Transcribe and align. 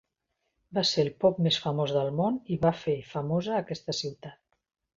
Va 0.77 0.83
ser 0.91 1.03
el 1.07 1.11
pop 1.23 1.41
més 1.49 1.59
famós 1.67 1.93
del 1.99 2.11
món 2.21 2.41
i 2.55 2.59
va 2.65 2.73
fer 2.87 2.97
famosa 3.13 3.57
aquesta 3.61 3.99
ciutat. 4.03 4.45